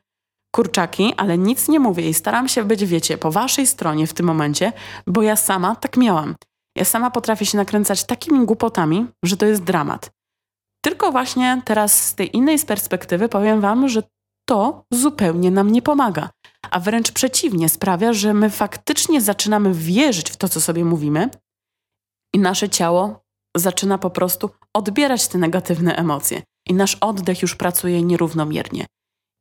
kurczaki, 0.55 1.13
ale 1.17 1.37
nic 1.37 1.67
nie 1.67 1.79
mówię 1.79 2.09
i 2.09 2.13
staram 2.13 2.47
się 2.47 2.63
być, 2.63 2.85
wiecie, 2.85 3.17
po 3.17 3.31
waszej 3.31 3.67
stronie 3.67 4.07
w 4.07 4.13
tym 4.13 4.25
momencie, 4.25 4.73
bo 5.07 5.21
ja 5.21 5.35
sama 5.35 5.75
tak 5.75 5.97
miałam. 5.97 6.35
Ja 6.75 6.85
sama 6.85 7.11
potrafię 7.11 7.45
się 7.45 7.57
nakręcać 7.57 8.03
takimi 8.03 8.45
głupotami, 8.45 9.07
że 9.23 9.37
to 9.37 9.45
jest 9.45 9.63
dramat. 9.63 10.11
Tylko 10.81 11.11
właśnie 11.11 11.61
teraz 11.65 12.07
z 12.07 12.15
tej 12.15 12.35
innej 12.35 12.59
perspektywy 12.59 13.29
powiem 13.29 13.61
wam, 13.61 13.89
że 13.89 14.03
to 14.49 14.83
zupełnie 14.93 15.51
nam 15.51 15.71
nie 15.71 15.81
pomaga, 15.81 16.29
a 16.71 16.79
wręcz 16.79 17.11
przeciwnie 17.11 17.69
sprawia, 17.69 18.13
że 18.13 18.33
my 18.33 18.49
faktycznie 18.49 19.21
zaczynamy 19.21 19.73
wierzyć 19.73 20.31
w 20.31 20.37
to, 20.37 20.49
co 20.49 20.61
sobie 20.61 20.85
mówimy 20.85 21.29
i 22.35 22.39
nasze 22.39 22.69
ciało 22.69 23.23
zaczyna 23.57 23.97
po 23.97 24.09
prostu 24.09 24.49
odbierać 24.73 25.27
te 25.27 25.37
negatywne 25.37 25.95
emocje 25.95 26.41
i 26.67 26.73
nasz 26.73 26.95
oddech 26.95 27.41
już 27.41 27.55
pracuje 27.55 28.03
nierównomiernie. 28.03 28.85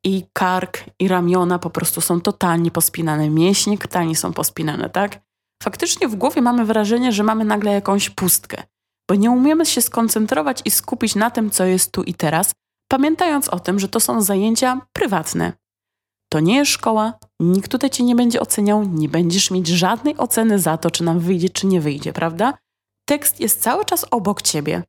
I 0.04 0.24
kark, 0.32 0.84
i 0.98 1.08
ramiona 1.08 1.58
po 1.58 1.70
prostu 1.70 2.00
są 2.00 2.20
totalnie 2.20 2.70
pospinane, 2.70 3.30
mięśnie 3.30 3.78
totalnie 3.78 4.16
są 4.16 4.32
pospinane, 4.32 4.90
tak? 4.90 5.20
Faktycznie 5.62 6.08
w 6.08 6.16
głowie 6.16 6.42
mamy 6.42 6.64
wrażenie, 6.64 7.12
że 7.12 7.22
mamy 7.22 7.44
nagle 7.44 7.72
jakąś 7.72 8.10
pustkę, 8.10 8.62
bo 9.08 9.14
nie 9.14 9.30
umiemy 9.30 9.66
się 9.66 9.82
skoncentrować 9.82 10.62
i 10.64 10.70
skupić 10.70 11.14
na 11.14 11.30
tym, 11.30 11.50
co 11.50 11.64
jest 11.64 11.92
tu 11.92 12.02
i 12.02 12.14
teraz, 12.14 12.52
pamiętając 12.90 13.48
o 13.48 13.60
tym, 13.60 13.78
że 13.78 13.88
to 13.88 14.00
są 14.00 14.22
zajęcia 14.22 14.80
prywatne. 14.92 15.52
To 16.32 16.40
nie 16.40 16.56
jest 16.56 16.70
szkoła, 16.70 17.18
nikt 17.40 17.70
tutaj 17.70 17.90
cię 17.90 18.04
nie 18.04 18.16
będzie 18.16 18.40
oceniał, 18.40 18.84
nie 18.84 19.08
będziesz 19.08 19.50
mieć 19.50 19.68
żadnej 19.68 20.16
oceny 20.16 20.58
za 20.58 20.76
to, 20.76 20.90
czy 20.90 21.04
nam 21.04 21.20
wyjdzie, 21.20 21.48
czy 21.48 21.66
nie 21.66 21.80
wyjdzie, 21.80 22.12
prawda? 22.12 22.58
Tekst 23.08 23.40
jest 23.40 23.62
cały 23.62 23.84
czas 23.84 24.06
obok 24.10 24.42
ciebie. 24.42 24.82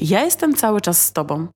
Ja 0.00 0.24
jestem 0.24 0.54
cały 0.54 0.80
czas 0.80 1.04
z 1.04 1.12
tobą. 1.12 1.48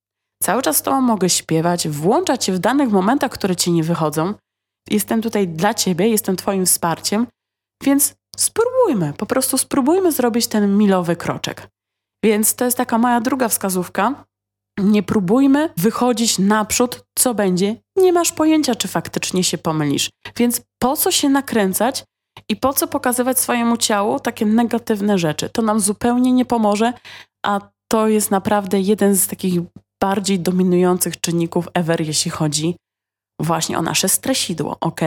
Cały 0.42 0.62
czas 0.62 0.76
z 0.76 0.82
tobą 0.82 1.00
mogę 1.00 1.28
śpiewać, 1.28 1.88
włączać 1.88 2.44
się 2.44 2.52
w 2.52 2.58
danych 2.58 2.90
momentach, 2.90 3.30
które 3.30 3.56
ci 3.56 3.72
nie 3.72 3.82
wychodzą. 3.82 4.34
Jestem 4.90 5.22
tutaj 5.22 5.48
dla 5.48 5.74
ciebie, 5.74 6.08
jestem 6.08 6.36
twoim 6.36 6.66
wsparciem, 6.66 7.26
więc 7.82 8.14
spróbujmy, 8.38 9.12
po 9.16 9.26
prostu 9.26 9.58
spróbujmy 9.58 10.12
zrobić 10.12 10.46
ten 10.46 10.78
milowy 10.78 11.16
kroczek. 11.16 11.68
Więc 12.24 12.54
to 12.54 12.64
jest 12.64 12.76
taka 12.76 12.98
moja 12.98 13.20
druga 13.20 13.48
wskazówka, 13.48 14.24
nie 14.78 15.02
próbujmy 15.02 15.70
wychodzić 15.76 16.38
naprzód, 16.38 17.04
co 17.18 17.34
będzie. 17.34 17.76
Nie 17.96 18.12
masz 18.12 18.32
pojęcia, 18.32 18.74
czy 18.74 18.88
faktycznie 18.88 19.44
się 19.44 19.58
pomylisz. 19.58 20.10
Więc 20.36 20.62
po 20.82 20.96
co 20.96 21.10
się 21.10 21.28
nakręcać 21.28 22.04
i 22.48 22.56
po 22.56 22.72
co 22.72 22.86
pokazywać 22.86 23.40
swojemu 23.40 23.76
ciału 23.76 24.20
takie 24.20 24.46
negatywne 24.46 25.18
rzeczy? 25.18 25.48
To 25.48 25.62
nam 25.62 25.80
zupełnie 25.80 26.32
nie 26.32 26.44
pomoże, 26.44 26.92
a 27.46 27.60
to 27.88 28.08
jest 28.08 28.30
naprawdę 28.30 28.80
jeden 28.80 29.14
z 29.14 29.26
takich 29.26 29.60
bardziej 30.02 30.40
dominujących 30.40 31.20
czynników 31.20 31.68
ever, 31.74 32.00
jeśli 32.00 32.30
chodzi 32.30 32.76
właśnie 33.40 33.78
o 33.78 33.82
nasze 33.82 34.08
stresidło, 34.08 34.76
ok? 34.80 35.00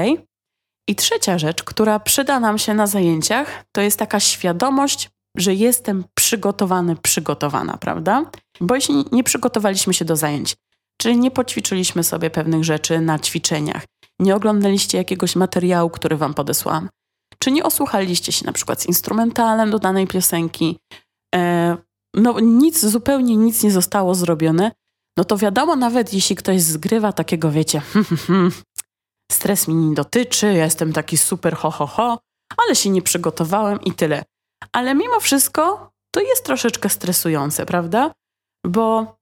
I 0.87 0.95
trzecia 0.95 1.37
rzecz, 1.37 1.63
która 1.63 1.99
przyda 1.99 2.39
nam 2.39 2.57
się 2.57 2.73
na 2.73 2.87
zajęciach, 2.87 3.63
to 3.71 3.81
jest 3.81 3.99
taka 3.99 4.19
świadomość, 4.19 5.09
że 5.37 5.53
jestem 5.53 6.03
przygotowany, 6.13 6.95
przygotowana, 6.95 7.77
prawda? 7.77 8.25
Bo 8.61 8.75
jeśli 8.75 9.05
nie 9.11 9.23
przygotowaliśmy 9.23 9.93
się 9.93 10.05
do 10.05 10.15
zajęć, 10.15 10.55
czyli 11.01 11.17
nie 11.17 11.31
poćwiczyliśmy 11.31 12.03
sobie 12.03 12.29
pewnych 12.29 12.63
rzeczy 12.63 12.99
na 12.99 13.19
ćwiczeniach, 13.19 13.85
nie 14.19 14.35
oglądaliście 14.35 14.97
jakiegoś 14.97 15.35
materiału, 15.35 15.89
który 15.89 16.17
wam 16.17 16.33
podesłałam, 16.33 16.89
czy 17.39 17.51
nie 17.51 17.63
osłuchaliście 17.63 18.31
się 18.31 18.45
na 18.45 18.51
przykład 18.51 18.81
z 18.81 18.85
instrumentalem 18.85 19.71
do 19.71 19.79
danej 19.79 20.07
piosenki, 20.07 20.79
e, 21.35 21.77
no 22.13 22.39
nic, 22.39 22.85
zupełnie 22.85 23.37
nic 23.37 23.63
nie 23.63 23.71
zostało 23.71 24.15
zrobione, 24.15 24.71
no 25.17 25.23
to 25.23 25.37
wiadomo, 25.37 25.75
nawet 25.75 26.13
jeśli 26.13 26.35
ktoś 26.35 26.61
zgrywa 26.61 27.13
takiego, 27.13 27.51
wiecie, 27.51 27.79
hmm, 27.93 28.05
hmm, 28.05 28.27
hmm, 28.27 28.51
stres 29.33 29.67
mi 29.67 29.73
nie 29.73 29.95
dotyczy, 29.95 30.53
ja 30.53 30.63
jestem 30.63 30.93
taki 30.93 31.17
super 31.17 31.55
ho, 31.55 31.71
ho, 31.71 31.87
ho, 31.87 32.19
ale 32.57 32.75
się 32.75 32.89
nie 32.89 33.01
przygotowałem 33.01 33.81
i 33.81 33.91
tyle. 33.91 34.23
Ale 34.71 34.95
mimo 34.95 35.19
wszystko 35.19 35.91
to 36.11 36.21
jest 36.21 36.45
troszeczkę 36.45 36.89
stresujące, 36.89 37.65
prawda? 37.65 38.11
Bo 38.67 39.15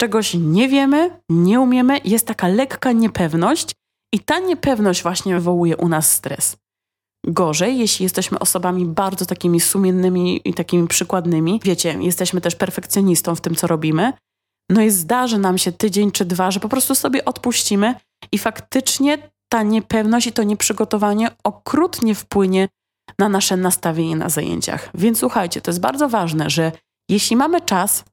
czegoś 0.00 0.34
nie 0.34 0.68
wiemy, 0.68 1.20
nie 1.28 1.60
umiemy, 1.60 2.00
jest 2.04 2.26
taka 2.26 2.48
lekka 2.48 2.92
niepewność 2.92 3.74
i 4.14 4.20
ta 4.20 4.38
niepewność 4.38 5.02
właśnie 5.02 5.34
wywołuje 5.34 5.76
u 5.76 5.88
nas 5.88 6.12
stres. 6.12 6.56
Gorzej, 7.26 7.78
jeśli 7.78 8.02
jesteśmy 8.02 8.38
osobami 8.38 8.86
bardzo 8.86 9.26
takimi 9.26 9.60
sumiennymi 9.60 10.40
i 10.44 10.54
takimi 10.54 10.88
przykładnymi. 10.88 11.60
Wiecie, 11.64 11.98
jesteśmy 12.00 12.40
też 12.40 12.56
perfekcjonistą 12.56 13.34
w 13.34 13.40
tym, 13.40 13.54
co 13.54 13.66
robimy. 13.66 14.12
No 14.70 14.82
i 14.82 14.90
zdarzy 14.90 15.38
nam 15.38 15.58
się 15.58 15.72
tydzień 15.72 16.12
czy 16.12 16.24
dwa, 16.24 16.50
że 16.50 16.60
po 16.60 16.68
prostu 16.68 16.94
sobie 16.94 17.24
odpuścimy 17.24 17.94
i 18.32 18.38
faktycznie 18.38 19.18
ta 19.48 19.62
niepewność 19.62 20.26
i 20.26 20.32
to 20.32 20.42
nieprzygotowanie 20.42 21.30
okrutnie 21.44 22.14
wpłynie 22.14 22.68
na 23.18 23.28
nasze 23.28 23.56
nastawienie 23.56 24.16
na 24.16 24.28
zajęciach. 24.28 24.90
Więc 24.94 25.18
słuchajcie, 25.18 25.60
to 25.60 25.70
jest 25.70 25.80
bardzo 25.80 26.08
ważne, 26.08 26.50
że 26.50 26.72
jeśli 27.08 27.36
mamy 27.36 27.60
czas, 27.60 28.04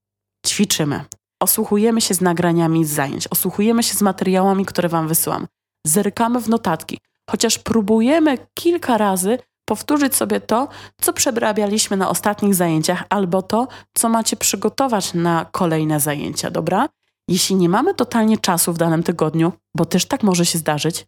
ćwiczymy. 0.48 1.06
Osłuchujemy 1.42 2.02
się 2.02 2.14
z 2.14 2.22
nagraniami 2.22 2.86
z 2.86 2.90
zajęć, 2.90 3.28
osłuchujemy 3.28 3.84
się 3.84 3.94
z 3.94 4.02
materiałami, 4.02 4.66
które 4.66 4.90
Wam 4.90 5.08
wysyłam. 5.08 5.48
Zerkamy 5.88 6.42
w 6.42 6.50
notatki, 6.50 7.00
chociaż 7.30 7.60
próbujemy 7.60 8.38
kilka 8.54 8.98
razy 8.98 9.38
powtórzyć 9.66 10.16
sobie 10.16 10.40
to, 10.42 10.68
co 11.02 11.14
przebrabialiśmy 11.14 11.98
na 11.98 12.10
ostatnich 12.10 12.56
zajęciach, 12.56 13.04
albo 13.10 13.42
to, 13.42 13.68
co 13.94 14.10
macie 14.10 14.36
przygotować 14.36 15.14
na 15.14 15.46
kolejne 15.52 16.00
zajęcia, 16.00 16.52
dobra? 16.52 16.90
Jeśli 17.28 17.56
nie 17.56 17.70
mamy 17.70 17.94
totalnie 17.94 18.38
czasu 18.38 18.74
w 18.74 18.78
danym 18.78 19.04
tygodniu, 19.04 19.54
bo 19.76 19.86
też 19.86 20.06
tak 20.06 20.24
może 20.24 20.46
się 20.46 20.58
zdarzyć, 20.58 21.06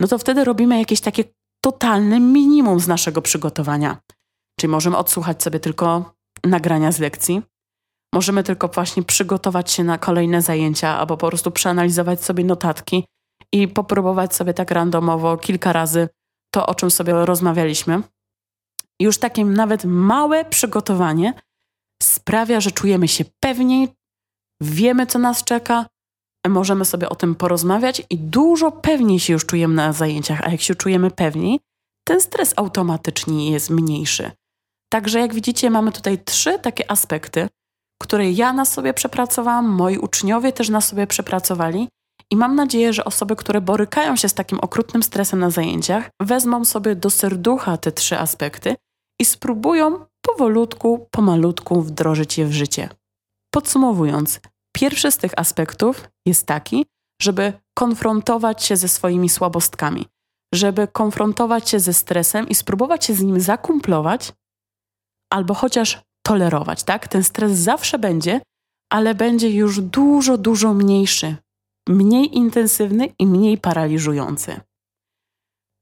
no 0.00 0.08
to 0.08 0.18
wtedy 0.18 0.44
robimy 0.44 0.78
jakieś 0.78 1.00
takie 1.00 1.24
totalne 1.64 2.20
minimum 2.20 2.80
z 2.80 2.88
naszego 2.88 3.22
przygotowania. 3.22 3.98
Czyli 4.60 4.70
możemy 4.70 4.96
odsłuchać 4.96 5.42
sobie 5.42 5.60
tylko 5.60 6.14
nagrania 6.44 6.92
z 6.92 6.98
lekcji, 6.98 7.42
możemy 8.14 8.42
tylko 8.42 8.68
właśnie 8.68 9.02
przygotować 9.02 9.70
się 9.70 9.84
na 9.84 9.98
kolejne 9.98 10.42
zajęcia, 10.42 10.98
albo 10.98 11.16
po 11.16 11.28
prostu 11.28 11.50
przeanalizować 11.50 12.24
sobie 12.24 12.44
notatki 12.44 13.04
i 13.52 13.68
popróbować 13.68 14.34
sobie 14.34 14.54
tak 14.54 14.70
randomowo 14.70 15.36
kilka 15.36 15.72
razy 15.72 16.08
to, 16.54 16.66
o 16.66 16.74
czym 16.74 16.90
sobie 16.90 17.12
rozmawialiśmy. 17.12 18.02
Już 19.00 19.18
takie 19.18 19.44
nawet 19.44 19.84
małe 19.84 20.44
przygotowanie 20.44 21.34
sprawia, 22.02 22.60
że 22.60 22.70
czujemy 22.70 23.08
się 23.08 23.24
pewniej, 23.40 23.88
wiemy, 24.62 25.06
co 25.06 25.18
nas 25.18 25.44
czeka, 25.44 25.86
możemy 26.48 26.84
sobie 26.84 27.08
o 27.08 27.14
tym 27.14 27.34
porozmawiać 27.34 28.02
i 28.10 28.18
dużo 28.18 28.72
pewniej 28.72 29.20
się 29.20 29.32
już 29.32 29.46
czujemy 29.46 29.74
na 29.74 29.92
zajęciach, 29.92 30.40
a 30.44 30.50
jak 30.50 30.60
się 30.60 30.74
czujemy 30.74 31.10
pewniej, 31.10 31.60
ten 32.04 32.20
stres 32.20 32.54
automatycznie 32.56 33.50
jest 33.50 33.70
mniejszy. 33.70 34.30
Także 34.92 35.20
jak 35.20 35.34
widzicie, 35.34 35.70
mamy 35.70 35.92
tutaj 35.92 36.24
trzy 36.24 36.58
takie 36.58 36.90
aspekty, 36.90 37.48
które 38.02 38.30
ja 38.30 38.52
na 38.52 38.64
sobie 38.64 38.94
przepracowałam, 38.94 39.68
moi 39.68 39.98
uczniowie 39.98 40.52
też 40.52 40.68
na 40.68 40.80
sobie 40.80 41.06
przepracowali. 41.06 41.88
I 42.30 42.36
mam 42.36 42.54
nadzieję, 42.54 42.92
że 42.92 43.04
osoby, 43.04 43.36
które 43.36 43.60
borykają 43.60 44.16
się 44.16 44.28
z 44.28 44.34
takim 44.34 44.60
okrutnym 44.60 45.02
stresem 45.02 45.38
na 45.38 45.50
zajęciach, 45.50 46.10
wezmą 46.22 46.64
sobie 46.64 46.96
do 46.96 47.10
serducha 47.10 47.76
te 47.76 47.92
trzy 47.92 48.18
aspekty 48.18 48.76
i 49.20 49.24
spróbują 49.24 50.04
powolutku, 50.22 51.08
pomalutku 51.10 51.82
wdrożyć 51.82 52.38
je 52.38 52.46
w 52.46 52.52
życie. 52.52 52.88
Podsumowując, 53.54 54.40
pierwszy 54.72 55.10
z 55.10 55.16
tych 55.16 55.32
aspektów 55.36 56.08
jest 56.26 56.46
taki, 56.46 56.86
żeby 57.22 57.52
konfrontować 57.74 58.64
się 58.64 58.76
ze 58.76 58.88
swoimi 58.88 59.28
słabostkami, 59.28 60.06
żeby 60.54 60.88
konfrontować 60.88 61.70
się 61.70 61.80
ze 61.80 61.92
stresem 61.92 62.48
i 62.48 62.54
spróbować 62.54 63.04
się 63.04 63.14
z 63.14 63.22
nim 63.22 63.40
zakumplować, 63.40 64.32
albo 65.32 65.54
chociaż 65.54 66.02
tolerować, 66.26 66.82
tak? 66.82 67.08
Ten 67.08 67.24
stres 67.24 67.52
zawsze 67.52 67.98
będzie, 67.98 68.40
ale 68.92 69.14
będzie 69.14 69.50
już 69.50 69.80
dużo, 69.80 70.38
dużo 70.38 70.74
mniejszy, 70.74 71.36
mniej 71.88 72.36
intensywny 72.36 73.14
i 73.18 73.26
mniej 73.26 73.58
paraliżujący. 73.58 74.60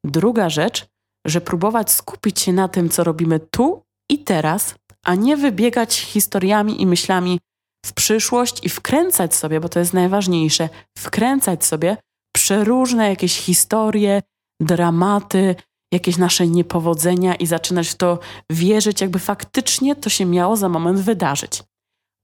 Druga 0.04 0.50
rzecz, 0.50 0.86
że 1.26 1.40
próbować 1.40 1.90
skupić 1.90 2.40
się 2.40 2.52
na 2.52 2.68
tym, 2.68 2.88
co 2.88 3.04
robimy 3.04 3.40
tu 3.40 3.82
i 4.10 4.18
teraz, 4.18 4.74
a 5.04 5.14
nie 5.14 5.36
wybiegać 5.36 6.00
historiami 6.00 6.82
i 6.82 6.86
myślami 6.86 7.40
w 7.86 7.92
przyszłość 7.92 8.64
i 8.64 8.68
wkręcać 8.68 9.34
sobie, 9.34 9.60
bo 9.60 9.68
to 9.68 9.78
jest 9.78 9.92
najważniejsze, 9.92 10.68
wkręcać 10.98 11.64
sobie 11.64 11.96
przeróżne 12.36 13.08
jakieś 13.08 13.38
historie, 13.38 14.22
dramaty, 14.60 15.54
jakieś 15.92 16.16
nasze 16.16 16.46
niepowodzenia 16.46 17.34
i 17.34 17.46
zaczynać 17.46 17.88
w 17.88 17.94
to 17.94 18.18
wierzyć, 18.52 19.00
jakby 19.00 19.18
faktycznie 19.18 19.96
to 19.96 20.10
się 20.10 20.26
miało 20.26 20.56
za 20.56 20.68
moment 20.68 21.00
wydarzyć. 21.00 21.62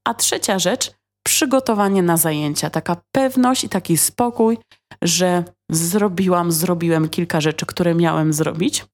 A 0.07 0.13
trzecia 0.13 0.59
rzecz, 0.59 0.91
przygotowanie 1.25 2.03
na 2.03 2.17
zajęcia, 2.17 2.69
taka 2.69 2.97
pewność 3.15 3.63
i 3.63 3.69
taki 3.69 3.97
spokój, 3.97 4.57
że 5.01 5.43
zrobiłam, 5.71 6.51
zrobiłem 6.51 7.09
kilka 7.09 7.41
rzeczy, 7.41 7.65
które 7.65 7.95
miałem 7.95 8.33
zrobić. 8.33 8.85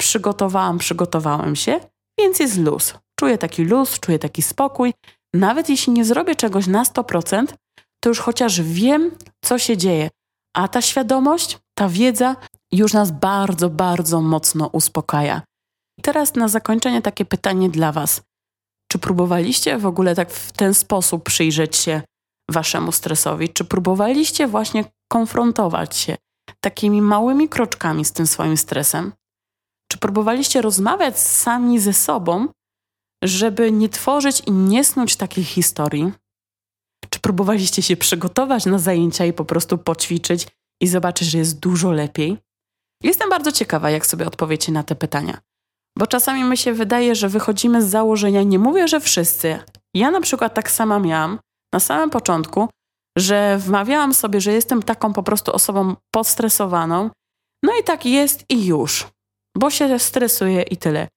Przygotowałam, 0.00 0.78
przygotowałem 0.78 1.56
się, 1.56 1.80
więc 2.20 2.40
jest 2.40 2.58
luz. 2.58 2.94
Czuję 3.20 3.38
taki 3.38 3.64
luz, 3.64 4.00
czuję 4.00 4.18
taki 4.18 4.42
spokój. 4.42 4.92
Nawet 5.34 5.68
jeśli 5.68 5.92
nie 5.92 6.04
zrobię 6.04 6.34
czegoś 6.34 6.66
na 6.66 6.82
100%, 6.82 7.46
to 8.00 8.08
już 8.08 8.20
chociaż 8.20 8.62
wiem, 8.62 9.10
co 9.44 9.58
się 9.58 9.76
dzieje. 9.76 10.10
A 10.56 10.68
ta 10.68 10.82
świadomość, 10.82 11.58
ta 11.78 11.88
wiedza 11.88 12.36
już 12.72 12.92
nas 12.92 13.10
bardzo, 13.10 13.70
bardzo 13.70 14.20
mocno 14.20 14.66
uspokaja. 14.66 15.42
Teraz 16.02 16.34
na 16.34 16.48
zakończenie 16.48 17.02
takie 17.02 17.24
pytanie 17.24 17.70
dla 17.70 17.92
Was. 17.92 18.22
Czy 18.92 18.98
próbowaliście 18.98 19.78
w 19.78 19.86
ogóle 19.86 20.14
tak 20.14 20.30
w 20.30 20.52
ten 20.52 20.74
sposób 20.74 21.24
przyjrzeć 21.24 21.76
się 21.76 22.02
Waszemu 22.50 22.92
stresowi? 22.92 23.48
Czy 23.48 23.64
próbowaliście 23.64 24.46
właśnie 24.46 24.84
konfrontować 25.12 25.96
się 25.96 26.16
takimi 26.60 27.02
małymi 27.02 27.48
kroczkami 27.48 28.04
z 28.04 28.12
tym 28.12 28.26
swoim 28.26 28.56
stresem? 28.56 29.12
Czy 29.92 29.98
próbowaliście 29.98 30.62
rozmawiać 30.62 31.18
sami 31.18 31.80
ze 31.80 31.92
sobą, 31.92 32.48
żeby 33.24 33.72
nie 33.72 33.88
tworzyć 33.88 34.42
i 34.46 34.52
nie 34.52 34.84
snuć 34.84 35.16
takich 35.16 35.48
historii? 35.48 36.12
Czy 37.10 37.20
próbowaliście 37.20 37.82
się 37.82 37.96
przygotować 37.96 38.66
na 38.66 38.78
zajęcia 38.78 39.24
i 39.24 39.32
po 39.32 39.44
prostu 39.44 39.78
poćwiczyć 39.78 40.46
i 40.80 40.88
zobaczyć, 40.88 41.28
że 41.28 41.38
jest 41.38 41.58
dużo 41.58 41.92
lepiej? 41.92 42.38
Jestem 43.02 43.30
bardzo 43.30 43.52
ciekawa, 43.52 43.90
jak 43.90 44.06
sobie 44.06 44.26
odpowiecie 44.26 44.72
na 44.72 44.82
te 44.82 44.94
pytania. 44.94 45.38
Bo 45.98 46.06
czasami 46.06 46.44
mi 46.44 46.56
się 46.56 46.72
wydaje, 46.72 47.14
że 47.14 47.28
wychodzimy 47.28 47.82
z 47.82 47.90
założenia, 47.90 48.42
nie 48.42 48.58
mówię, 48.58 48.88
że 48.88 49.00
wszyscy. 49.00 49.58
Ja 49.94 50.10
na 50.10 50.20
przykład 50.20 50.54
tak 50.54 50.70
sama 50.70 50.98
miałam 50.98 51.38
na 51.72 51.80
samym 51.80 52.10
początku, 52.10 52.68
że 53.18 53.58
wmawiałam 53.58 54.14
sobie, 54.14 54.40
że 54.40 54.52
jestem 54.52 54.82
taką 54.82 55.12
po 55.12 55.22
prostu 55.22 55.52
osobą 55.52 55.96
podstresowaną. 56.14 57.10
No 57.62 57.72
i 57.80 57.84
tak 57.84 58.06
jest 58.06 58.44
i 58.48 58.66
już, 58.66 59.06
bo 59.56 59.70
się 59.70 59.98
stresuję 59.98 60.62
i 60.62 60.76
tyle. 60.76 61.08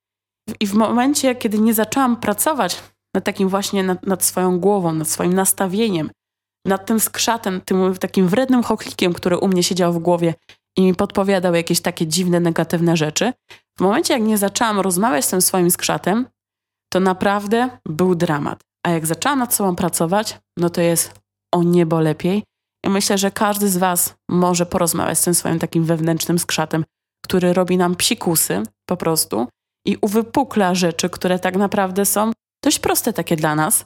I 0.60 0.68
w 0.68 0.74
momencie, 0.74 1.36
kiedy 1.36 1.60
nie 1.60 1.74
zaczęłam 1.74 2.18
pracować 2.18 2.84
nad 3.16 3.24
takim 3.24 3.50
właśnie, 3.50 3.84
nad, 3.84 4.06
nad 4.06 4.24
swoją 4.24 4.60
głową, 4.60 4.94
nad 4.94 5.10
swoim 5.10 5.34
nastawieniem, 5.34 6.10
nad 6.66 6.86
tym 6.86 7.00
skrzatem, 7.00 7.62
tym 7.62 7.96
takim 7.96 8.28
wrednym 8.28 8.64
choklikiem, 8.64 9.14
który 9.14 9.38
u 9.38 9.48
mnie 9.48 9.64
siedział 9.64 9.94
w 9.94 10.00
głowie 10.00 10.34
i 10.78 10.82
mi 10.82 10.96
podpowiadał 10.96 11.56
jakieś 11.56 11.82
takie 11.82 12.08
dziwne, 12.08 12.40
negatywne 12.40 12.98
rzeczy. 12.98 13.34
W 13.78 13.82
momencie, 13.82 14.14
jak 14.14 14.24
nie 14.24 14.38
zaczęłam 14.38 14.80
rozmawiać 14.80 15.26
z 15.26 15.30
tym 15.30 15.42
swoim 15.42 15.72
skrzatem, 15.72 16.28
to 16.94 17.00
naprawdę 17.00 17.70
był 17.86 18.16
dramat. 18.16 18.60
A 18.86 18.90
jak 18.90 19.06
zaczęłam 19.06 19.40
nad 19.40 19.54
sobą 19.54 19.76
pracować, 19.76 20.40
no 20.58 20.70
to 20.70 20.82
jest 20.82 21.20
o 21.54 21.64
niebo 21.64 22.00
lepiej. 22.00 22.44
I 22.86 22.90
myślę, 22.90 23.18
że 23.18 23.32
każdy 23.32 23.70
z 23.70 23.78
Was 23.78 24.16
może 24.30 24.66
porozmawiać 24.66 25.20
z 25.20 25.24
tym 25.24 25.34
swoim 25.34 25.60
takim 25.60 25.84
wewnętrznym 25.86 26.40
skrzatem, 26.40 26.86
który 27.26 27.54
robi 27.54 27.78
nam 27.78 27.96
psikusy 27.96 28.64
po 28.90 28.98
prostu 28.98 29.48
i 29.88 29.98
uwypukla 30.02 30.76
rzeczy, 30.76 31.10
które 31.10 31.40
tak 31.40 31.56
naprawdę 31.56 32.06
są 32.06 32.32
dość 32.64 32.80
proste 32.80 33.14
takie 33.14 33.36
dla 33.36 33.56
nas. 33.56 33.86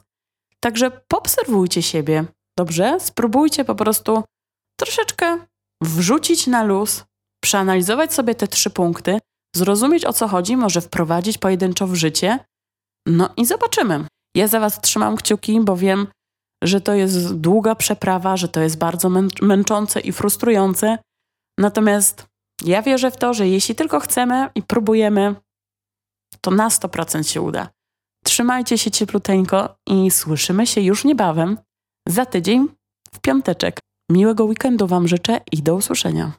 Także 0.60 0.90
poobserwujcie 1.08 1.82
siebie, 1.82 2.24
dobrze? 2.58 3.00
Spróbujcie 3.00 3.64
po 3.64 3.74
prostu 3.74 4.22
troszeczkę 4.80 5.38
wrzucić 5.82 6.46
na 6.46 6.64
luz, 6.64 7.04
przeanalizować 7.44 8.14
sobie 8.14 8.34
te 8.34 8.48
trzy 8.48 8.70
punkty, 8.70 9.18
zrozumieć 9.56 10.04
o 10.04 10.12
co 10.12 10.28
chodzi, 10.28 10.56
może 10.56 10.80
wprowadzić 10.80 11.38
pojedynczo 11.38 11.86
w 11.86 11.94
życie. 11.94 12.38
No 13.06 13.30
i 13.36 13.46
zobaczymy. 13.46 14.06
Ja 14.36 14.48
za 14.48 14.60
Was 14.60 14.80
trzymam 14.80 15.16
kciuki, 15.16 15.60
bo 15.60 15.76
wiem, 15.76 16.06
że 16.64 16.80
to 16.80 16.94
jest 16.94 17.34
długa 17.34 17.74
przeprawa, 17.74 18.36
że 18.36 18.48
to 18.48 18.60
jest 18.60 18.78
bardzo 18.78 19.10
męczące 19.42 20.00
i 20.00 20.12
frustrujące. 20.12 20.98
Natomiast 21.58 22.26
ja 22.64 22.82
wierzę 22.82 23.10
w 23.10 23.16
to, 23.16 23.34
że 23.34 23.48
jeśli 23.48 23.74
tylko 23.74 24.00
chcemy 24.00 24.48
i 24.54 24.62
próbujemy, 24.62 25.34
to 26.44 26.50
na 26.50 26.68
100% 26.68 27.22
się 27.22 27.40
uda. 27.40 27.68
Trzymajcie 28.24 28.78
się 28.78 28.90
ciepluteńko 28.90 29.74
i 29.86 30.10
słyszymy 30.10 30.66
się 30.66 30.80
już 30.80 31.04
niebawem 31.04 31.58
za 32.08 32.26
tydzień 32.26 32.68
w 33.14 33.20
piąteczek. 33.20 33.80
Miłego 34.10 34.44
weekendu 34.44 34.86
Wam 34.86 35.08
życzę 35.08 35.40
i 35.52 35.62
do 35.62 35.74
usłyszenia. 35.74 36.32